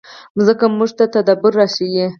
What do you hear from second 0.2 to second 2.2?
مځکه موږ ته تدبر راښيي.